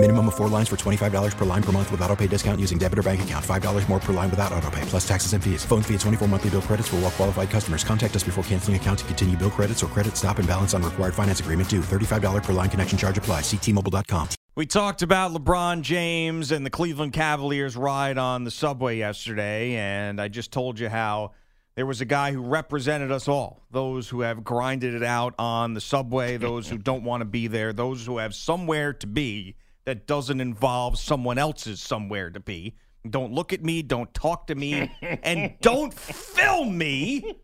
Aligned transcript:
Minimum 0.00 0.28
of 0.28 0.36
four 0.36 0.46
lines 0.46 0.68
for 0.68 0.76
$25 0.76 1.36
per 1.36 1.44
line 1.44 1.62
per 1.62 1.72
month 1.72 1.90
with 1.90 2.00
auto 2.02 2.14
pay 2.14 2.28
discount 2.28 2.60
using 2.60 2.78
debit 2.78 3.00
or 3.00 3.02
bank 3.02 3.20
account. 3.22 3.44
$5 3.44 3.88
more 3.88 3.98
per 3.98 4.12
line 4.12 4.30
without 4.30 4.52
auto 4.52 4.70
pay, 4.70 4.82
plus 4.82 5.06
taxes 5.06 5.32
and 5.32 5.42
fees. 5.42 5.64
Phone 5.64 5.82
fee 5.82 5.94
at 5.94 6.00
24 6.00 6.28
monthly 6.28 6.50
bill 6.50 6.62
credits 6.62 6.86
for 6.86 6.96
all 6.96 7.02
well 7.02 7.10
qualified 7.10 7.50
customers. 7.50 7.82
Contact 7.82 8.14
us 8.14 8.22
before 8.22 8.44
canceling 8.44 8.76
account 8.76 9.00
to 9.00 9.04
continue 9.06 9.36
bill 9.36 9.50
credits 9.50 9.82
or 9.82 9.88
credit 9.88 10.16
stop 10.16 10.38
and 10.38 10.46
balance 10.46 10.72
on 10.72 10.84
required 10.84 11.14
finance 11.14 11.40
agreement 11.40 11.68
due. 11.68 11.80
$35 11.80 12.44
per 12.44 12.52
line 12.52 12.70
connection 12.70 12.96
charge 12.96 13.18
apply. 13.18 13.40
Ctmobile.com. 13.40 14.28
We 14.54 14.66
talked 14.66 15.02
about 15.02 15.32
LeBron 15.32 15.82
James 15.82 16.52
and 16.52 16.64
the 16.64 16.70
Cleveland 16.70 17.12
Cavaliers 17.12 17.76
ride 17.76 18.18
on 18.18 18.44
the 18.44 18.52
subway 18.52 18.98
yesterday, 18.98 19.74
and 19.74 20.20
I 20.20 20.28
just 20.28 20.52
told 20.52 20.78
you 20.78 20.88
how 20.88 21.32
there 21.74 21.86
was 21.86 22.00
a 22.00 22.04
guy 22.04 22.30
who 22.30 22.42
represented 22.42 23.10
us 23.10 23.26
all 23.26 23.64
those 23.72 24.08
who 24.08 24.20
have 24.20 24.44
grinded 24.44 24.94
it 24.94 25.02
out 25.02 25.34
on 25.40 25.74
the 25.74 25.80
subway, 25.80 26.36
those 26.36 26.68
who 26.68 26.78
don't 26.78 27.02
want 27.02 27.20
to 27.20 27.24
be 27.24 27.48
there, 27.48 27.72
those 27.72 28.06
who 28.06 28.18
have 28.18 28.32
somewhere 28.32 28.92
to 28.92 29.06
be 29.08 29.56
that 29.88 30.06
doesn't 30.06 30.38
involve 30.42 30.98
someone 30.98 31.38
else's 31.38 31.80
somewhere 31.80 32.28
to 32.28 32.38
be. 32.38 32.74
Don't 33.08 33.32
look 33.32 33.54
at 33.54 33.64
me, 33.64 33.80
don't 33.80 34.12
talk 34.12 34.48
to 34.48 34.54
me, 34.54 34.92
and 35.22 35.54
don't 35.62 35.94
film 35.94 36.76
me 36.76 37.36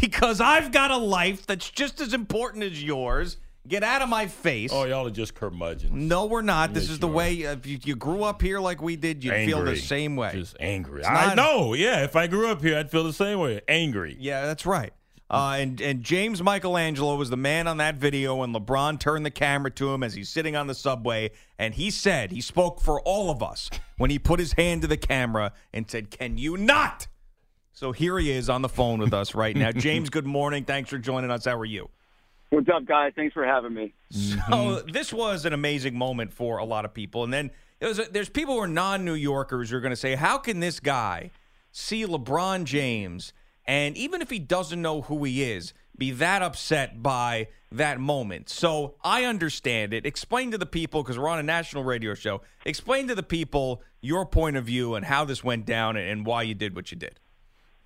because 0.00 0.40
I've 0.40 0.72
got 0.72 0.90
a 0.90 0.96
life 0.96 1.44
that's 1.46 1.68
just 1.68 2.00
as 2.00 2.14
important 2.14 2.64
as 2.64 2.82
yours. 2.82 3.36
Get 3.68 3.82
out 3.82 4.00
of 4.00 4.08
my 4.08 4.26
face. 4.26 4.70
Oh, 4.72 4.84
y'all 4.84 5.06
are 5.06 5.10
just 5.10 5.34
curmudgeons. 5.34 5.92
No, 5.92 6.24
we're 6.24 6.40
not. 6.40 6.72
This 6.72 6.88
is 6.88 6.98
the 6.98 7.06
way. 7.06 7.34
If 7.42 7.66
you, 7.66 7.78
you 7.84 7.94
grew 7.94 8.22
up 8.22 8.40
here 8.40 8.58
like 8.58 8.80
we 8.80 8.96
did, 8.96 9.22
you'd 9.22 9.34
feel 9.44 9.62
the 9.62 9.76
same 9.76 10.16
way. 10.16 10.32
Just 10.32 10.56
angry. 10.60 11.00
It's 11.00 11.08
I 11.10 11.26
not- 11.26 11.36
know. 11.36 11.74
Yeah, 11.74 12.04
if 12.04 12.16
I 12.16 12.26
grew 12.26 12.48
up 12.48 12.62
here, 12.62 12.78
I'd 12.78 12.90
feel 12.90 13.04
the 13.04 13.12
same 13.12 13.38
way. 13.38 13.60
Angry. 13.68 14.16
Yeah, 14.18 14.46
that's 14.46 14.64
right. 14.64 14.94
Uh, 15.30 15.58
and 15.58 15.80
and 15.80 16.02
James 16.02 16.42
Michelangelo 16.42 17.14
was 17.14 17.30
the 17.30 17.36
man 17.36 17.68
on 17.68 17.76
that 17.76 17.94
video 17.94 18.36
when 18.36 18.52
LeBron 18.52 18.98
turned 18.98 19.24
the 19.24 19.30
camera 19.30 19.70
to 19.70 19.94
him 19.94 20.02
as 20.02 20.12
he's 20.14 20.28
sitting 20.28 20.56
on 20.56 20.66
the 20.66 20.74
subway, 20.74 21.30
and 21.56 21.74
he 21.74 21.88
said 21.88 22.32
he 22.32 22.40
spoke 22.40 22.80
for 22.80 23.00
all 23.02 23.30
of 23.30 23.40
us 23.40 23.70
when 23.96 24.10
he 24.10 24.18
put 24.18 24.40
his 24.40 24.54
hand 24.54 24.82
to 24.82 24.88
the 24.88 24.96
camera 24.96 25.52
and 25.72 25.88
said, 25.88 26.10
"Can 26.10 26.36
you 26.36 26.56
not?" 26.56 27.06
So 27.72 27.92
here 27.92 28.18
he 28.18 28.32
is 28.32 28.50
on 28.50 28.62
the 28.62 28.68
phone 28.68 28.98
with 28.98 29.14
us 29.14 29.34
right 29.36 29.56
now. 29.56 29.70
James, 29.74 30.10
good 30.10 30.26
morning. 30.26 30.64
Thanks 30.64 30.90
for 30.90 30.98
joining 30.98 31.30
us. 31.30 31.44
How 31.44 31.56
are 31.56 31.64
you? 31.64 31.88
What's 32.50 32.68
up, 32.68 32.84
guys? 32.84 33.12
Thanks 33.14 33.32
for 33.32 33.44
having 33.46 33.72
me. 33.72 33.94
So 34.10 34.80
this 34.80 35.12
was 35.12 35.44
an 35.44 35.52
amazing 35.52 35.96
moment 35.96 36.32
for 36.32 36.58
a 36.58 36.64
lot 36.64 36.84
of 36.84 36.92
people, 36.92 37.22
and 37.22 37.32
then 37.32 37.52
there's 37.78 37.98
there's 38.08 38.28
people 38.28 38.54
who 38.54 38.60
are 38.60 38.68
non-New 38.68 39.14
Yorkers 39.14 39.70
who 39.70 39.76
are 39.76 39.80
going 39.80 39.92
to 39.92 39.96
say, 39.96 40.16
"How 40.16 40.38
can 40.38 40.58
this 40.58 40.80
guy 40.80 41.30
see 41.70 42.04
LeBron 42.04 42.64
James, 42.64 43.32
and 43.70 43.96
even 43.96 44.20
if 44.20 44.30
he 44.30 44.40
doesn't 44.40 44.82
know 44.82 45.02
who 45.02 45.22
he 45.22 45.44
is, 45.44 45.72
be 45.96 46.10
that 46.10 46.42
upset 46.42 47.02
by 47.02 47.46
that 47.70 48.00
moment?" 48.00 48.48
So 48.48 48.96
I 49.04 49.24
understand 49.24 49.94
it. 49.94 50.04
Explain 50.04 50.50
to 50.50 50.58
the 50.58 50.66
people 50.66 51.04
because 51.04 51.18
we're 51.18 51.28
on 51.28 51.38
a 51.38 51.44
national 51.44 51.84
radio 51.84 52.14
show. 52.14 52.42
Explain 52.64 53.06
to 53.06 53.14
the 53.14 53.22
people 53.22 53.82
your 54.00 54.26
point 54.26 54.56
of 54.56 54.64
view 54.64 54.96
and 54.96 55.04
how 55.06 55.24
this 55.24 55.44
went 55.44 55.66
down 55.66 55.96
and 55.96 56.26
why 56.26 56.42
you 56.42 56.54
did 56.54 56.74
what 56.74 56.90
you 56.90 56.98
did. 56.98 57.20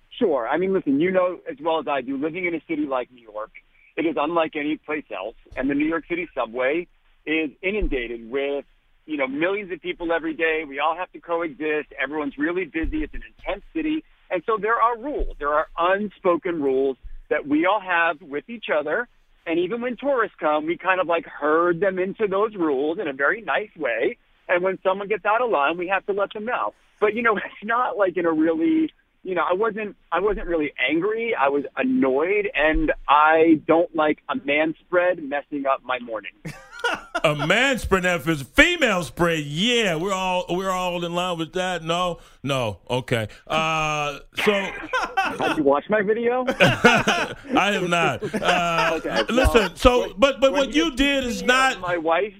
Sure. 0.09 0.47
I 0.47 0.57
mean, 0.57 0.73
listen, 0.73 0.99
you 0.99 1.11
know 1.11 1.39
as 1.49 1.57
well 1.61 1.79
as 1.79 1.87
I 1.87 2.01
do, 2.01 2.17
living 2.17 2.45
in 2.45 2.55
a 2.55 2.61
city 2.67 2.87
like 2.87 3.11
New 3.11 3.21
York, 3.21 3.51
it 3.95 4.05
is 4.05 4.15
unlike 4.17 4.55
any 4.55 4.77
place 4.77 5.05
else. 5.11 5.35
And 5.55 5.69
the 5.69 5.75
New 5.75 5.85
York 5.85 6.05
City 6.07 6.27
subway 6.33 6.87
is 7.25 7.51
inundated 7.61 8.29
with, 8.29 8.65
you 9.05 9.17
know, 9.17 9.27
millions 9.27 9.71
of 9.71 9.81
people 9.81 10.11
every 10.11 10.33
day. 10.33 10.63
We 10.67 10.79
all 10.79 10.95
have 10.95 11.11
to 11.11 11.19
coexist. 11.19 11.89
Everyone's 12.01 12.37
really 12.37 12.65
busy. 12.65 13.03
It's 13.03 13.13
an 13.13 13.23
intense 13.37 13.63
city. 13.75 14.03
And 14.29 14.43
so 14.45 14.57
there 14.59 14.75
are 14.75 14.97
rules. 14.97 15.35
There 15.39 15.53
are 15.53 15.67
unspoken 15.77 16.61
rules 16.61 16.97
that 17.29 17.47
we 17.47 17.65
all 17.65 17.81
have 17.81 18.21
with 18.21 18.49
each 18.49 18.65
other. 18.75 19.07
And 19.45 19.59
even 19.59 19.81
when 19.81 19.95
tourists 19.97 20.35
come, 20.39 20.65
we 20.65 20.77
kind 20.77 20.99
of 20.99 21.07
like 21.07 21.25
herd 21.25 21.79
them 21.79 21.99
into 21.99 22.27
those 22.27 22.55
rules 22.55 22.97
in 22.99 23.07
a 23.07 23.13
very 23.13 23.41
nice 23.41 23.69
way. 23.77 24.17
And 24.47 24.63
when 24.63 24.79
someone 24.83 25.07
gets 25.07 25.25
out 25.25 25.41
of 25.41 25.49
line, 25.49 25.77
we 25.77 25.87
have 25.87 26.05
to 26.07 26.13
let 26.13 26.33
them 26.33 26.45
know. 26.45 26.73
But, 26.99 27.13
you 27.13 27.21
know, 27.21 27.37
it's 27.37 27.63
not 27.63 27.97
like 27.97 28.17
in 28.17 28.25
a 28.25 28.31
really 28.31 28.91
you 29.25 29.33
know, 29.33 29.41
I 29.41 29.53
wasn't 29.53 29.95
I 30.11 30.19
wasn't 30.19 30.45
really 30.45 30.71
angry. 30.89 31.33
I 31.33 31.49
was 31.49 31.63
annoyed, 31.75 32.47
and 32.53 32.93
I 33.09 33.59
don't 33.67 33.93
like 33.95 34.19
a 34.29 34.35
man 34.45 34.75
spread 34.85 35.21
messing 35.23 35.65
up 35.65 35.81
my 35.83 35.97
morning. 35.99 36.31
a 37.23 37.33
man 37.47 37.79
spread 37.79 38.03
that 38.03 38.21
for 38.21 38.35
female 38.35 39.03
spread. 39.03 39.39
Yeah, 39.39 39.95
we're 39.95 40.13
all 40.13 40.45
we're 40.49 40.69
all 40.69 41.03
in 41.03 41.15
line 41.15 41.39
with 41.39 41.53
that. 41.53 41.83
No, 41.83 42.19
no, 42.43 42.77
okay. 42.87 43.27
Uh, 43.47 44.19
so 44.43 44.51
Have 45.17 45.57
you 45.57 45.63
watched 45.63 45.89
my 45.89 46.03
video? 46.03 46.45
I 46.59 47.35
have 47.73 47.89
not. 47.89 48.23
Uh, 48.33 48.91
Okay, 48.95 49.23
listen, 49.29 49.75
so 49.75 50.13
but 50.17 50.39
but 50.39 50.51
what 50.53 50.73
you 50.73 50.95
did 50.95 51.23
is 51.23 51.41
not 51.41 51.79
my 51.79 51.97
wife. 51.97 52.33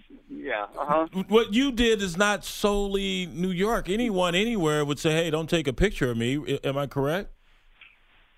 Yeah, 0.46 0.68
uh 0.78 0.86
huh. 0.86 1.24
what 1.28 1.56
you 1.56 1.72
did 1.72 2.04
is 2.04 2.16
not 2.18 2.46
solely 2.46 3.26
New 3.26 3.50
York. 3.50 3.90
Anyone 3.90 4.36
anywhere 4.36 4.86
would 4.86 5.00
say, 5.00 5.14
"Hey, 5.14 5.32
don't 5.32 5.50
take 5.50 5.68
a 5.68 5.74
picture 5.74 6.12
of 6.12 6.18
me." 6.18 6.60
Am 6.64 6.78
I 6.78 6.86
correct? 6.86 7.32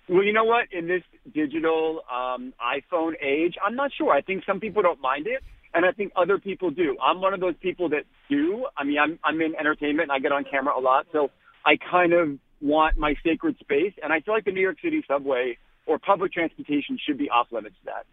Well, 0.08 0.24
you 0.24 0.32
know 0.32 0.44
what? 0.44 0.72
In 0.72 0.88
this 0.88 1.02
digital 1.34 2.00
um, 2.10 2.54
iPhone 2.64 3.12
age, 3.20 3.56
I'm 3.62 3.76
not 3.76 3.90
sure. 3.92 4.10
I 4.10 4.22
think 4.22 4.44
some 4.46 4.58
people 4.58 4.80
don't 4.80 5.02
mind 5.02 5.26
it, 5.26 5.42
and 5.74 5.84
I 5.84 5.92
think 5.92 6.12
other 6.16 6.38
people 6.38 6.70
do. 6.70 6.96
I'm 7.04 7.20
one 7.20 7.34
of 7.34 7.40
those 7.40 7.56
people 7.60 7.90
that 7.90 8.04
do. 8.30 8.64
I 8.74 8.84
mean, 8.84 8.98
I'm 8.98 9.18
I'm 9.22 9.38
in 9.42 9.54
entertainment, 9.54 10.10
and 10.10 10.12
I 10.12 10.18
get 10.18 10.32
on 10.32 10.44
camera 10.50 10.78
a 10.78 10.80
lot, 10.80 11.08
so 11.12 11.30
I 11.66 11.76
kind 11.76 12.14
of 12.14 12.38
want 12.62 12.96
my 12.96 13.16
sacred 13.22 13.58
space, 13.58 13.92
and 14.02 14.14
I 14.14 14.20
feel 14.20 14.32
like 14.32 14.46
the 14.46 14.52
New 14.52 14.62
York 14.62 14.78
City 14.82 15.04
subway 15.06 15.58
or 15.84 15.98
public 15.98 16.32
transportation 16.32 16.98
should 17.06 17.18
be 17.18 17.28
off 17.28 17.48
limits 17.52 17.76
to 17.80 17.92
that. 17.92 18.06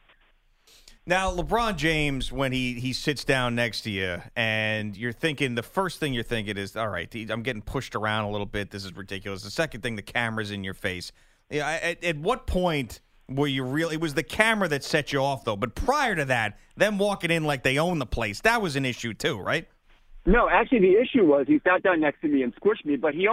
Now, 1.07 1.31
LeBron 1.31 1.75
James, 1.75 2.31
when 2.31 2.51
he 2.51 2.73
he 2.73 2.91
sits 2.91 3.23
down 3.23 3.53
next 3.53 3.81
to 3.81 3.91
you, 3.91 4.21
and 4.35 4.97
you're 4.97 5.11
thinking, 5.11 5.53
the 5.53 5.63
first 5.63 5.99
thing 5.99 6.13
you're 6.13 6.23
thinking 6.23 6.57
is, 6.57 6.75
"All 6.75 6.87
right, 6.87 7.13
I'm 7.29 7.43
getting 7.43 7.61
pushed 7.61 7.95
around 7.95 8.25
a 8.25 8.31
little 8.31 8.47
bit. 8.47 8.71
This 8.71 8.85
is 8.85 8.95
ridiculous." 8.95 9.43
The 9.43 9.51
second 9.51 9.81
thing, 9.81 9.95
the 9.95 10.01
camera's 10.01 10.49
in 10.49 10.63
your 10.63 10.73
face. 10.73 11.11
Yeah, 11.51 11.67
at, 11.69 12.03
at 12.03 12.17
what 12.17 12.47
point 12.47 13.01
were 13.29 13.45
you 13.45 13.63
really? 13.63 13.95
It 13.95 14.01
was 14.01 14.15
the 14.15 14.23
camera 14.23 14.67
that 14.69 14.83
set 14.83 15.13
you 15.13 15.19
off, 15.19 15.45
though. 15.45 15.55
But 15.55 15.75
prior 15.75 16.15
to 16.15 16.25
that, 16.25 16.57
them 16.75 16.97
walking 16.97 17.29
in 17.29 17.43
like 17.43 17.61
they 17.61 17.77
own 17.77 17.99
the 17.99 18.07
place, 18.07 18.41
that 18.41 18.61
was 18.61 18.75
an 18.75 18.85
issue 18.85 19.13
too, 19.13 19.37
right? 19.37 19.67
No, 20.25 20.49
actually, 20.49 20.79
the 20.79 20.99
issue 20.99 21.23
was 21.23 21.45
he 21.47 21.61
sat 21.63 21.83
down 21.83 21.99
next 21.99 22.21
to 22.21 22.27
me 22.27 22.41
and 22.41 22.55
squished 22.55 22.83
me, 22.83 22.95
but 22.95 23.13
he 23.13 23.27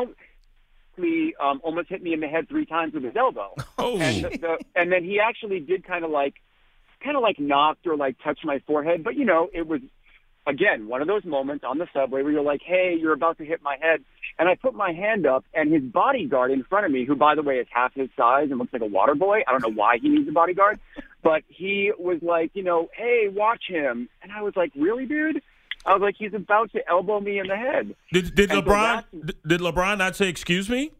um, 1.40 1.60
almost 1.64 1.88
hit 1.88 2.02
me 2.02 2.12
in 2.12 2.20
the 2.20 2.28
head 2.28 2.50
three 2.50 2.66
times 2.66 2.92
with 2.92 3.04
his 3.04 3.16
elbow. 3.16 3.54
Oh, 3.78 3.98
And, 3.98 4.24
the, 4.24 4.28
the, 4.38 4.58
and 4.76 4.92
then 4.92 5.02
he 5.02 5.18
actually 5.18 5.58
did 5.58 5.84
kind 5.84 6.04
of 6.04 6.10
like, 6.10 6.34
kind 7.02 7.16
of 7.16 7.22
like 7.22 7.38
knocked 7.38 7.86
or 7.86 7.96
like 7.96 8.16
touched 8.22 8.44
my 8.44 8.60
forehead. 8.66 9.02
But 9.04 9.16
you 9.16 9.24
know, 9.24 9.48
it 9.52 9.66
was 9.66 9.80
again 10.46 10.88
one 10.88 11.00
of 11.02 11.08
those 11.08 11.24
moments 11.24 11.64
on 11.66 11.78
the 11.78 11.86
subway 11.92 12.22
where 12.22 12.32
you're 12.32 12.42
like, 12.42 12.62
"Hey, 12.64 12.96
you're 13.00 13.12
about 13.12 13.38
to 13.38 13.44
hit 13.44 13.62
my 13.62 13.76
head," 13.80 14.02
and 14.38 14.48
I 14.48 14.54
put 14.56 14.74
my 14.74 14.92
hand 14.92 15.26
up, 15.26 15.44
and 15.54 15.72
his 15.72 15.82
bodyguard 15.82 16.50
in 16.50 16.64
front 16.64 16.86
of 16.86 16.92
me, 16.92 17.04
who 17.04 17.14
by 17.14 17.34
the 17.34 17.42
way 17.42 17.56
is 17.58 17.66
half 17.70 17.94
his 17.94 18.08
size 18.16 18.48
and 18.50 18.58
looks 18.58 18.72
like 18.72 18.82
a 18.82 18.86
water 18.86 19.14
boy. 19.14 19.42
I 19.46 19.52
don't 19.52 19.62
know 19.62 19.72
why 19.74 19.98
he 19.98 20.08
needs 20.08 20.28
a 20.28 20.32
bodyguard, 20.32 20.80
but 21.22 21.42
he 21.48 21.92
was 21.98 22.18
like, 22.22 22.50
you 22.54 22.62
know, 22.62 22.88
"Hey, 22.96 23.28
watch 23.28 23.64
him," 23.68 24.08
and 24.22 24.32
I 24.32 24.42
was 24.42 24.54
like, 24.56 24.72
"Really, 24.76 25.06
dude?" 25.06 25.42
I 25.84 25.92
was 25.94 26.02
like, 26.02 26.14
"He's 26.18 26.34
about 26.34 26.70
to 26.72 26.88
elbow 26.88 27.18
me 27.20 27.38
in 27.38 27.46
the 27.48 27.56
head." 27.56 27.94
did 28.12 28.34
did 28.34 28.50
And 28.50 28.64
so 28.64 28.70
LeBron 28.70 29.12
that's- 29.12 29.34
did 29.46 29.60
LeBron 29.60 29.98
not 29.98 30.16
say 30.16 30.28
excuse 30.28 30.68
me? 30.68 30.92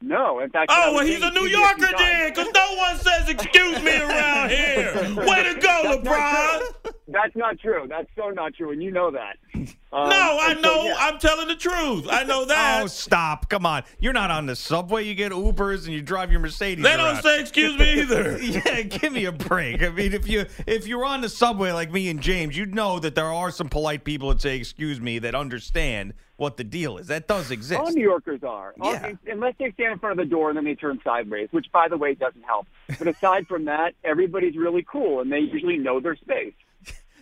No, 0.00 0.38
in 0.40 0.50
fact. 0.50 0.70
Oh, 0.72 0.94
well, 0.94 1.04
he's 1.04 1.22
a 1.22 1.30
New 1.32 1.46
Yorker 1.46 1.90
then, 1.98 2.30
because 2.30 2.48
no 2.54 2.74
one 2.76 2.96
says 2.98 3.28
excuse 3.28 3.82
me 3.82 3.96
around 3.96 4.50
here. 4.50 4.94
Way 5.16 5.52
to 5.52 5.60
go, 5.60 5.98
LeBron. 6.02 6.74
True. 7.08 7.12
That's 7.20 7.36
not 7.36 7.58
true. 7.58 7.86
That's 7.88 8.08
so 8.16 8.30
not 8.30 8.54
true, 8.54 8.70
and 8.72 8.82
you 8.82 8.90
know 8.90 9.10
that. 9.10 9.36
Um, 9.90 10.10
No, 10.10 10.38
I 10.38 10.50
and 10.50 10.62
so, 10.62 10.74
know. 10.74 10.84
yeah. 10.84 10.96
I'm 10.98 11.18
telling 11.18 11.48
the 11.48 11.56
truth. 11.56 12.06
I 12.10 12.22
know 12.24 12.44
that. 12.44 12.82
Oh, 12.82 12.86
stop! 12.88 13.48
Come 13.48 13.64
on, 13.64 13.84
you're 13.98 14.12
not 14.12 14.30
on 14.30 14.44
the 14.44 14.54
subway. 14.54 15.04
You 15.04 15.14
get 15.14 15.32
Ubers 15.32 15.86
and 15.86 15.94
you 15.94 16.02
drive 16.02 16.30
your 16.30 16.40
Mercedes. 16.40 16.84
they 16.84 16.94
don't 16.94 17.22
say 17.22 17.40
excuse 17.40 17.74
me 17.78 17.92
either. 18.02 18.36
yeah, 18.38 18.82
give 18.82 19.14
me 19.14 19.24
a 19.24 19.32
break. 19.32 19.82
I 19.82 19.88
mean, 19.88 20.12
if 20.12 20.28
you 20.28 20.44
if 20.66 20.86
you're 20.86 21.06
on 21.06 21.22
the 21.22 21.30
subway 21.30 21.72
like 21.72 21.90
me 21.90 22.10
and 22.10 22.20
James, 22.20 22.54
you'd 22.54 22.74
know 22.74 22.98
that 22.98 23.14
there 23.14 23.32
are 23.32 23.50
some 23.50 23.70
polite 23.70 24.04
people 24.04 24.28
that 24.28 24.42
say 24.42 24.58
"excuse 24.58 25.00
me" 25.00 25.18
that 25.20 25.34
understand 25.34 26.12
what 26.36 26.58
the 26.58 26.64
deal 26.64 26.98
is. 26.98 27.06
That 27.06 27.26
does 27.26 27.50
exist. 27.50 27.80
All 27.80 27.90
New 27.90 28.02
Yorkers 28.02 28.42
are. 28.44 28.74
All- 28.82 28.94
unless 29.26 29.54
they 29.58 29.70
stand 29.72 29.94
in 29.94 29.98
front 30.00 30.20
of 30.20 30.28
the 30.28 30.30
door 30.30 30.50
and 30.50 30.56
then 30.58 30.66
they 30.66 30.74
turn 30.74 31.00
sideways, 31.02 31.48
which, 31.50 31.72
by 31.72 31.88
the 31.88 31.96
way, 31.96 32.12
doesn't 32.14 32.44
help. 32.44 32.66
But 32.98 33.08
aside 33.08 33.46
from 33.46 33.64
that, 33.64 33.94
everybody's 34.04 34.54
really 34.58 34.84
cool, 34.86 35.22
and 35.22 35.32
they 35.32 35.38
usually 35.40 35.78
know 35.78 35.98
their 35.98 36.14
space. 36.16 36.52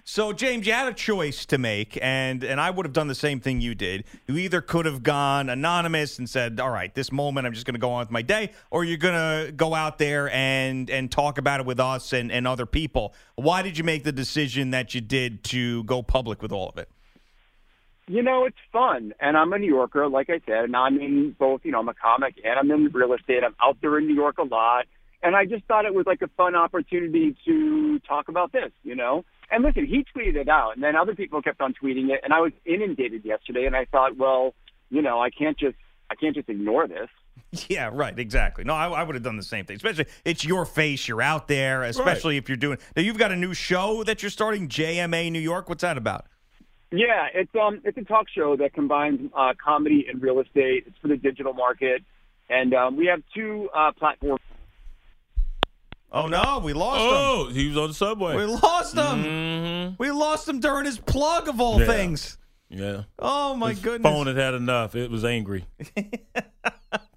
So, 0.09 0.33
James, 0.33 0.69
you 0.69 0.73
had 0.73 0.87
a 0.87 0.95
choice 0.95 1.45
to 1.47 1.59
make, 1.59 1.99
and 2.01 2.45
and 2.45 2.61
I 2.61 2.71
would 2.71 2.87
have 2.87 2.93
done 2.93 3.09
the 3.09 3.15
same 3.15 3.41
thing 3.41 3.61
you 3.61 3.75
did. 3.75 4.05
You 4.29 4.37
either 4.37 4.61
could 4.61 4.87
have 4.87 5.03
gone 5.03 5.49
anonymous 5.49 6.21
and 6.21 6.31
said, 6.31 6.61
"All 6.61 6.71
right, 6.71 6.95
this 6.95 7.11
moment, 7.11 7.45
I'm 7.45 7.53
just 7.53 7.67
going 7.67 7.75
to 7.75 7.81
go 7.81 7.91
on 7.91 7.99
with 7.99 8.13
my 8.13 8.23
day," 8.23 8.53
or 8.71 8.85
you're 8.85 8.99
going 8.99 9.15
to 9.47 9.51
go 9.51 9.75
out 9.75 9.99
there 9.99 10.31
and 10.31 10.89
and 10.91 11.11
talk 11.11 11.39
about 11.39 11.59
it 11.59 11.67
with 11.67 11.81
us 11.81 12.13
and 12.13 12.31
and 12.31 12.47
other 12.47 12.67
people. 12.67 13.15
Why 13.35 13.63
did 13.63 13.77
you 13.77 13.83
make 13.83 14.05
the 14.05 14.13
decision 14.13 14.71
that 14.71 14.95
you 14.95 15.01
did 15.01 15.43
to 15.47 15.83
go 15.83 16.05
public 16.05 16.41
with 16.41 16.53
all 16.53 16.69
of 16.69 16.79
it? 16.79 16.89
You 18.07 18.23
know, 18.23 18.45
it's 18.45 18.57
fun. 18.73 19.13
And 19.19 19.37
I'm 19.37 19.53
a 19.53 19.59
New 19.59 19.67
Yorker, 19.75 20.07
like 20.07 20.31
I 20.31 20.41
said, 20.47 20.67
and 20.67 20.77
I'm 20.77 21.01
in 21.01 21.35
both, 21.37 21.63
you 21.65 21.73
know, 21.73 21.81
I'm 21.81 21.89
a 21.89 21.95
comic 21.95 22.37
and 22.45 22.57
I'm 22.57 22.71
in 22.71 22.93
real 22.93 23.13
estate. 23.13 23.43
I'm 23.43 23.57
out 23.61 23.79
there 23.81 23.99
in 23.99 24.07
New 24.07 24.15
York 24.15 24.39
a 24.39 24.45
lot. 24.45 24.85
And 25.21 25.35
I 25.35 25.47
just 25.47 25.65
thought 25.65 25.85
it 25.85 25.95
was 25.95 26.07
like 26.07 26.23
a 26.23 26.29
fun 26.37 26.55
opportunity 26.55 27.35
to 27.45 27.99
talk 28.07 28.29
about 28.29 28.53
this, 28.53 28.71
you 28.85 28.95
know? 28.95 29.25
And 29.51 29.65
listen, 29.65 29.87
he 29.87 30.05
tweeted 30.15 30.37
it 30.37 30.49
out 30.49 30.75
and 30.75 30.83
then 30.83 30.97
other 30.97 31.15
people 31.15 31.43
kept 31.43 31.61
on 31.61 31.75
tweeting 31.75 32.11
it 32.11 32.21
and 32.25 32.33
I 32.33 32.41
was 32.41 32.53
inundated 32.65 33.25
yesterday 33.25 33.67
and 33.67 33.77
I 33.77 33.85
thought, 33.87 34.17
well, 34.17 34.55
you 34.91 35.03
know, 35.03 35.21
I 35.21 35.31
can't 35.31 35.59
just, 35.59 35.77
I 36.11 36.15
can't 36.15 36.35
just 36.35 36.49
ignore 36.49 36.87
this. 36.87 37.09
Yeah, 37.69 37.91
right. 37.93 38.19
Exactly. 38.19 38.65
No, 38.65 38.75
I, 38.75 38.89
I 38.89 39.03
would 39.03 39.15
have 39.15 39.23
done 39.23 39.37
the 39.37 39.43
same 39.43 39.65
thing. 39.65 39.77
Especially, 39.77 40.07
it's 40.25 40.45
your 40.45 40.67
face. 40.67 41.07
You're 41.09 41.23
out 41.23 41.49
there. 41.49 41.85
Especially 41.85 42.37
if 42.37 42.49
you're 42.49 42.57
doing. 42.57 42.79
Now, 42.95 43.03
you've 43.03 43.19
got 43.19 43.33
a 43.33 43.37
new 43.37 43.55
show 43.55 44.03
that 44.05 44.23
you're 44.23 44.31
starting, 44.31 44.69
JMA 44.69 45.31
New 45.31 45.41
York. 45.41 45.69
What's 45.69 45.83
that 45.83 45.97
about? 45.97 46.27
Yeah, 46.93 47.27
it's 47.35 47.51
um 47.61 47.81
it's 47.85 47.99
a 47.99 48.05
talk 48.05 48.27
show 48.29 48.57
that 48.57 48.73
combines 48.73 49.31
uh, 49.37 49.55
comedy 49.63 50.07
and 50.09 50.23
real 50.23 50.41
estate. 50.41 50.85
It's 50.87 50.97
for 51.03 51.09
the 51.09 51.17
digital 51.17 51.53
market, 51.53 52.03
and 52.49 52.73
um, 52.75 52.97
we 52.97 53.07
have 53.07 53.23
two 53.35 53.69
uh, 53.75 53.91
platforms. 53.93 54.41
Oh 56.13 56.27
no, 56.29 56.61
we 56.63 56.73
lost 56.73 57.01
him. 57.01 57.09
Oh, 57.13 57.51
he 57.53 57.69
was 57.69 57.77
on 57.77 57.89
the 57.89 57.95
subway. 57.95 58.37
We 58.37 58.45
lost 58.45 58.95
him. 58.95 59.25
Mhm. 59.25 59.99
We 59.99 60.11
lost 60.11 60.49
him 60.49 60.61
during 60.61 60.85
his 60.87 60.99
plug 60.99 61.49
of 61.49 61.61
all 61.61 61.81
Yeah. 61.81 61.87
things. 61.87 62.39
Yeah. 62.69 63.03
Oh 63.19 63.55
my 63.55 63.71
His 63.71 63.81
goodness. 63.81 64.11
phone 64.11 64.27
had 64.27 64.37
had 64.37 64.55
enough. 64.55 64.95
It 64.97 65.11
was 65.11 65.25
angry. 65.25 65.67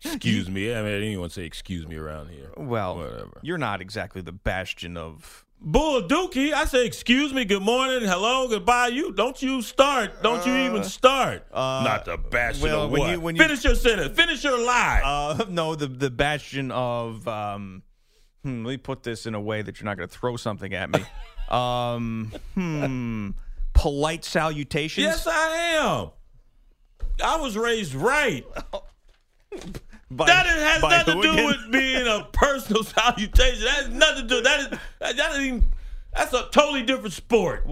excuse 0.04 0.50
me. 0.50 0.74
I 0.74 0.82
mean, 0.82 0.94
anyone 0.94 1.30
say 1.30 1.44
excuse 1.46 1.88
me 1.88 1.96
around 1.96 2.30
here. 2.30 2.52
well, 2.58 2.98
Whatever. 2.98 3.40
you're 3.42 3.58
not 3.58 3.82
exactly 3.82 4.22
the 4.22 4.32
bastion 4.32 4.98
of. 4.98 5.46
Bull 5.62 6.02
Dookie, 6.04 6.54
I 6.54 6.64
say 6.64 6.86
excuse 6.86 7.34
me, 7.34 7.44
good 7.44 7.62
morning, 7.62 8.08
hello, 8.08 8.48
goodbye. 8.48 8.88
You 8.88 9.12
don't 9.12 9.42
you 9.42 9.62
start. 9.62 10.24
Don't 10.24 10.46
you 10.46 10.56
even 10.56 10.86
start. 10.86 11.48
Not 11.54 12.06
the 12.06 12.18
bastion 12.18 12.70
well, 12.70 12.84
of 12.84 12.92
when 12.92 13.02
what? 13.02 13.12
you- 13.12 13.20
when 13.20 13.36
you- 13.36 13.42
Finish 13.42 13.66
your 13.66 13.76
sentence. 13.76 14.16
Finish 14.16 14.42
your 14.46 14.58
lie. 14.58 15.02
Uh, 15.04 15.46
no, 15.50 15.76
the 15.76 15.88
the 15.88 16.10
bastion 16.10 16.72
of. 16.72 17.28
Um, 17.28 17.84
hmm, 18.44 18.66
let 18.66 18.72
me 18.72 18.78
put 18.78 19.04
this 19.04 19.26
in 19.26 19.36
a 19.36 19.42
way 19.42 19.62
that 19.62 19.80
you're 19.80 19.86
not 19.86 19.98
going 19.98 20.08
to 20.10 20.16
throw 20.16 20.36
something 20.38 20.74
at 20.74 20.90
me. 20.90 21.00
um, 21.50 22.32
hmm, 22.56 23.30
polite 23.74 24.24
salutations. 24.26 25.06
yes, 25.06 25.28
I 25.28 25.50
am. 25.78 26.10
I 27.24 27.38
was 27.40 27.58
raised 27.58 27.94
right. 27.96 28.46
By- 30.12 30.26
That 30.28 30.46
has 30.46 30.82
nothing 30.82 31.16
to 31.18 31.22
do 31.22 31.34
again? 31.34 31.46
with 31.46 31.72
being 31.72 32.08
a 32.08 32.28
personal 32.32 32.84
salutation. 32.86 33.64
That 33.66 33.76
has 33.76 33.90
nothing 33.90 34.28
to 34.28 34.36
do. 34.36 34.42
That 34.42 34.60
is 34.62 34.68
that, 35.00 35.18
that 35.18 35.32
is 35.34 35.40
even, 35.40 35.66
that's 36.14 36.34
a 36.34 36.48
totally 36.52 36.84
different 36.84 37.14
sport. 37.14 37.68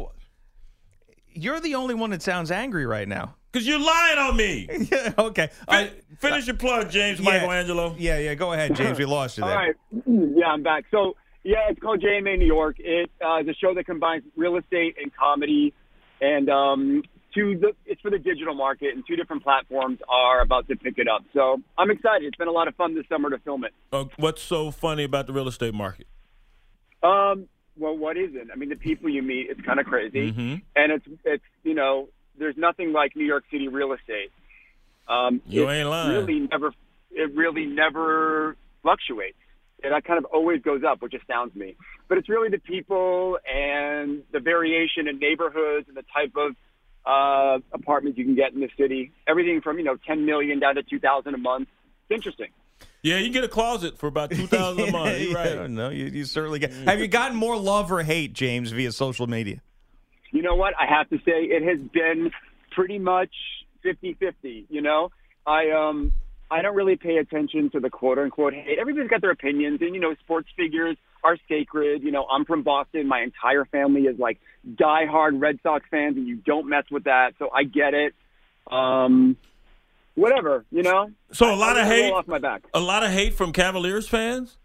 You're 1.33 1.59
the 1.59 1.75
only 1.75 1.95
one 1.95 2.09
that 2.09 2.21
sounds 2.21 2.51
angry 2.51 2.85
right 2.85 3.07
now. 3.07 3.35
Cause 3.53 3.65
you're 3.65 3.79
lying 3.79 4.17
on 4.19 4.35
me. 4.35 4.67
yeah, 4.91 5.13
okay. 5.17 5.49
Fin- 5.69 5.91
finish 6.19 6.45
your 6.47 6.55
plug, 6.57 6.91
James 6.91 7.19
yeah. 7.19 7.31
Michelangelo. 7.31 7.95
Yeah, 7.97 8.19
yeah. 8.19 8.35
Go 8.35 8.53
ahead, 8.53 8.75
James. 8.75 8.99
We 8.99 9.05
lost 9.05 9.37
you 9.37 9.43
All 9.43 9.49
there. 9.49 9.57
right, 9.57 9.75
yeah, 10.05 10.47
I'm 10.47 10.63
back. 10.63 10.85
So 10.91 11.15
yeah, 11.43 11.69
it's 11.69 11.79
called 11.79 12.01
JMA 12.01 12.37
New 12.37 12.45
York. 12.45 12.75
It 12.79 13.09
uh, 13.25 13.39
is 13.39 13.47
a 13.47 13.53
show 13.53 13.73
that 13.73 13.85
combines 13.85 14.23
real 14.35 14.57
estate 14.57 14.97
and 15.01 15.11
comedy, 15.15 15.73
and 16.21 16.49
um, 16.49 17.03
two. 17.33 17.57
The, 17.57 17.71
it's 17.85 18.01
for 18.01 18.11
the 18.11 18.19
digital 18.19 18.53
market, 18.53 18.93
and 18.93 19.03
two 19.07 19.15
different 19.15 19.43
platforms 19.43 19.99
are 20.09 20.41
about 20.41 20.67
to 20.67 20.75
pick 20.75 20.97
it 20.97 21.07
up. 21.07 21.23
So 21.33 21.61
I'm 21.77 21.89
excited. 21.89 22.27
It's 22.27 22.37
been 22.37 22.49
a 22.49 22.51
lot 22.51 22.67
of 22.67 22.75
fun 22.75 22.95
this 22.95 23.05
summer 23.09 23.29
to 23.29 23.39
film 23.39 23.63
it. 23.63 23.73
Uh, 23.93 24.05
what's 24.17 24.41
so 24.41 24.71
funny 24.71 25.03
about 25.05 25.25
the 25.25 25.33
real 25.33 25.47
estate 25.47 25.73
market? 25.73 26.05
Um, 27.01 27.47
well, 27.77 27.95
what 27.97 28.17
isn't? 28.17 28.49
I 28.51 28.55
mean, 28.55 28.69
the 28.69 28.75
people 28.75 29.09
you 29.09 29.21
meet, 29.21 29.47
it's 29.49 29.61
kind 29.61 29.79
of 29.79 29.85
crazy, 29.85 30.31
Mhm. 30.33 30.61
and 30.75 30.91
it's 30.91 31.05
it's 31.23 31.43
you 31.63 31.73
know, 31.75 32.09
there's 32.37 32.57
nothing 32.57 32.93
like 32.93 33.15
New 33.15 33.25
York 33.25 33.43
City 33.51 33.67
real 33.67 33.93
estate. 33.93 34.31
Um, 35.07 35.41
You 35.47 35.67
it 35.69 35.73
ain't 35.73 35.89
lying. 35.89 36.11
Really, 36.11 36.39
never. 36.51 36.73
It 37.11 37.33
really 37.35 37.65
never 37.65 38.55
fluctuates. 38.81 39.37
And 39.83 39.93
that 39.93 40.03
kind 40.05 40.17
of 40.17 40.25
always 40.25 40.61
goes 40.61 40.81
up, 40.83 41.01
which 41.01 41.13
astounds 41.13 41.55
me. 41.55 41.75
But 42.09 42.17
it's 42.17 42.27
really 42.29 42.49
the 42.49 42.57
people 42.59 43.37
and 43.45 44.23
the 44.31 44.39
variation 44.39 45.07
in 45.07 45.19
neighborhoods 45.19 45.87
and 45.87 45.95
the 45.95 46.03
type 46.13 46.33
of 46.35 46.55
uh, 47.05 47.59
apartments 47.73 48.17
you 48.17 48.25
can 48.25 48.35
get 48.35 48.53
in 48.53 48.59
the 48.59 48.69
city. 48.77 49.11
Everything 49.27 49.61
from 49.61 49.77
you 49.77 49.83
know 49.85 49.97
10 50.07 50.25
million 50.25 50.59
down 50.59 50.75
to 50.75 50.83
2,000 50.83 51.33
a 51.33 51.37
month. 51.37 51.69
It's 52.09 52.15
interesting. 52.15 52.47
Yeah, 53.03 53.17
you 53.17 53.25
can 53.25 53.33
get 53.33 53.43
a 53.43 53.47
closet 53.47 53.97
for 53.97 54.07
about 54.07 54.31
two 54.31 54.47
thousand 54.47 54.89
a 54.89 54.91
month. 54.91 55.19
You're 55.19 55.31
Yeah, 55.31 55.53
right. 55.61 55.69
no, 55.69 55.89
you, 55.89 56.05
you 56.05 56.25
certainly 56.25 56.59
get. 56.59 56.73
Have 56.73 56.99
you 56.99 57.07
gotten 57.07 57.37
more 57.37 57.55
love 57.55 57.91
or 57.91 58.03
hate, 58.03 58.33
James, 58.33 58.71
via 58.71 58.91
social 58.91 59.27
media? 59.27 59.61
You 60.31 60.41
know 60.41 60.55
what? 60.55 60.73
I 60.79 60.85
have 60.87 61.09
to 61.09 61.17
say 61.19 61.43
it 61.43 61.63
has 61.63 61.79
been 61.91 62.31
pretty 62.71 62.99
much 62.99 63.31
50-50, 63.85 64.65
you 64.69 64.81
know? 64.81 65.09
I 65.45 65.71
um 65.71 66.13
I 66.49 66.61
don't 66.61 66.75
really 66.75 66.95
pay 66.95 67.17
attention 67.17 67.69
to 67.71 67.79
the 67.79 67.89
quote 67.89 68.17
unquote 68.19 68.53
hate. 68.53 68.77
Everybody's 68.79 69.09
got 69.09 69.21
their 69.21 69.31
opinions 69.31 69.79
and 69.81 69.93
you 69.95 70.01
know, 70.01 70.13
sports 70.23 70.49
figures 70.55 70.97
are 71.23 71.37
sacred. 71.49 72.03
You 72.03 72.11
know, 72.11 72.25
I'm 72.31 72.45
from 72.45 72.63
Boston. 72.63 73.07
My 73.07 73.21
entire 73.21 73.65
family 73.65 74.01
is 74.03 74.17
like 74.19 74.39
diehard 74.75 75.41
Red 75.41 75.59
Sox 75.63 75.85
fans 75.89 76.17
and 76.17 76.27
you 76.27 76.35
don't 76.37 76.67
mess 76.69 76.83
with 76.91 77.05
that. 77.05 77.33
So 77.39 77.49
I 77.53 77.63
get 77.63 77.93
it. 77.93 78.13
Um 78.69 79.37
whatever, 80.15 80.65
you 80.71 80.83
know? 80.83 81.11
So 81.31 81.53
a 81.53 81.55
lot 81.55 81.77
I- 81.77 81.81
of 81.81 81.87
hate. 81.87 82.11
off 82.11 82.27
my 82.27 82.39
back. 82.39 82.63
A 82.73 82.79
lot 82.79 83.03
of 83.03 83.11
hate 83.11 83.33
from 83.33 83.53
Cavaliers 83.53 84.07
fans. 84.07 84.57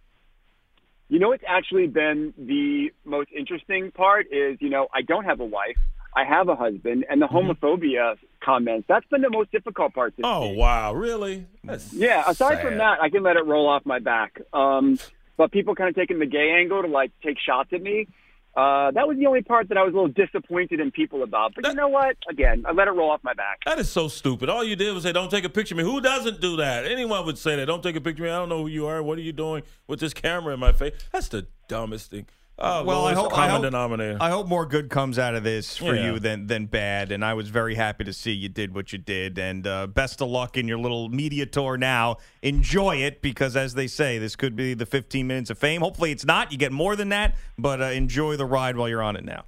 You 1.12 1.18
know 1.18 1.28
what's 1.28 1.44
actually 1.46 1.88
been 1.88 2.32
the 2.38 2.90
most 3.04 3.28
interesting 3.38 3.90
part 3.90 4.28
is, 4.32 4.56
you 4.62 4.70
know, 4.70 4.88
I 4.94 5.02
don't 5.02 5.26
have 5.26 5.40
a 5.40 5.44
wife. 5.44 5.76
I 6.16 6.24
have 6.24 6.48
a 6.48 6.56
husband, 6.56 7.04
and 7.10 7.20
the 7.20 7.26
homophobia 7.26 8.16
comments. 8.42 8.86
That's 8.88 9.04
been 9.08 9.20
the 9.20 9.28
most 9.28 9.52
difficult 9.52 9.92
part 9.92 10.16
to 10.16 10.22
Oh 10.24 10.48
wow, 10.52 10.94
really? 10.94 11.46
That's 11.64 11.92
Yeah, 11.92 12.22
aside 12.26 12.62
from 12.62 12.78
that, 12.78 12.96
I 13.02 13.10
can 13.10 13.22
let 13.22 13.36
it 13.36 13.44
roll 13.44 13.68
off 13.68 13.84
my 13.84 13.98
back. 13.98 14.40
Um, 14.54 14.98
but 15.36 15.52
people 15.52 15.74
kind 15.74 15.90
of 15.90 15.94
taking 15.94 16.18
the 16.18 16.24
gay 16.24 16.50
angle 16.58 16.80
to 16.80 16.88
like 16.88 17.12
take 17.22 17.36
shots 17.38 17.68
at 17.74 17.82
me. 17.82 18.08
Uh, 18.54 18.90
that 18.90 19.08
was 19.08 19.16
the 19.16 19.26
only 19.26 19.42
part 19.42 19.68
that 19.70 19.78
I 19.78 19.82
was 19.82 19.94
a 19.94 19.96
little 19.96 20.08
disappointed 20.12 20.78
in 20.78 20.90
people 20.90 21.22
about. 21.22 21.54
But 21.54 21.66
you 21.66 21.74
know 21.74 21.88
what? 21.88 22.16
Again, 22.28 22.64
I 22.66 22.72
let 22.72 22.86
it 22.86 22.90
roll 22.90 23.10
off 23.10 23.20
my 23.22 23.32
back. 23.32 23.60
That 23.64 23.78
is 23.78 23.90
so 23.90 24.08
stupid. 24.08 24.50
All 24.50 24.62
you 24.62 24.76
did 24.76 24.92
was 24.92 25.04
say, 25.04 25.12
"Don't 25.12 25.30
take 25.30 25.44
a 25.44 25.48
picture 25.48 25.74
of 25.74 25.78
me." 25.78 25.84
Who 25.84 26.02
doesn't 26.02 26.40
do 26.40 26.56
that? 26.56 26.84
Anyone 26.84 27.24
would 27.24 27.38
say 27.38 27.56
that. 27.56 27.66
Don't 27.66 27.82
take 27.82 27.96
a 27.96 28.00
picture 28.00 28.24
of 28.24 28.28
me. 28.28 28.30
I 28.30 28.38
don't 28.38 28.50
know 28.50 28.62
who 28.62 28.68
you 28.68 28.86
are. 28.86 29.02
What 29.02 29.16
are 29.16 29.22
you 29.22 29.32
doing 29.32 29.62
with 29.86 30.00
this 30.00 30.12
camera 30.12 30.52
in 30.52 30.60
my 30.60 30.72
face? 30.72 30.92
That's 31.12 31.28
the 31.28 31.46
dumbest 31.68 32.10
thing. 32.10 32.26
Oh, 32.58 32.84
Well, 32.84 33.00
I 33.06 33.14
lowest 33.14 33.20
hope, 33.22 33.32
I 33.32 33.36
common 33.36 33.50
hope, 33.50 33.62
denominator. 33.62 34.18
I 34.20 34.30
hope 34.30 34.46
more 34.46 34.66
good 34.66 34.88
comes 34.90 35.18
out 35.18 35.34
of 35.34 35.42
this 35.42 35.76
for 35.76 35.96
Yeah. 35.96 36.12
you 36.12 36.18
than 36.20 36.46
than 36.46 36.66
bad. 36.66 37.10
And 37.10 37.24
I 37.24 37.34
was 37.34 37.48
very 37.48 37.74
happy 37.74 38.04
to 38.04 38.12
see 38.12 38.30
you 38.32 38.48
did 38.48 38.74
what 38.74 38.92
you 38.92 38.98
did. 38.98 39.38
And 39.38 39.66
uh, 39.66 39.86
best 39.88 40.20
of 40.20 40.28
luck 40.28 40.56
in 40.56 40.68
your 40.68 40.78
little 40.78 41.08
media 41.08 41.46
tour 41.46 41.76
now. 41.76 42.18
Enjoy 42.42 42.96
it 42.96 43.20
because, 43.22 43.56
as 43.56 43.74
they 43.74 43.86
say, 43.86 44.18
this 44.18 44.36
could 44.36 44.54
be 44.54 44.74
the 44.74 44.86
15 44.86 45.26
minutes 45.26 45.50
of 45.50 45.58
fame. 45.58 45.80
Hopefully, 45.80 46.12
it's 46.12 46.24
not. 46.24 46.52
You 46.52 46.58
get 46.58 46.72
more 46.72 46.94
than 46.94 47.08
that, 47.08 47.34
but 47.58 47.80
uh, 47.80 47.86
enjoy 47.86 48.36
the 48.36 48.46
ride 48.46 48.76
while 48.76 48.88
you're 48.88 49.02
on 49.02 49.16
it 49.16 49.24
now. 49.24 49.44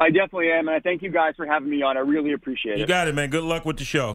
I 0.00 0.10
definitely 0.10 0.52
am, 0.52 0.68
and 0.68 0.76
I 0.76 0.78
thank 0.78 1.02
you 1.02 1.10
guys 1.10 1.34
for 1.36 1.44
having 1.44 1.68
me 1.68 1.82
on. 1.82 1.96
I 1.96 2.00
really 2.00 2.32
appreciate 2.32 2.74
it. 2.74 2.78
you 2.78 2.86
got 2.86 3.08
it, 3.08 3.16
man. 3.16 3.30
Good 3.30 3.42
luck 3.42 3.64
with 3.64 3.78
the 3.78 3.84
show. 3.84 4.14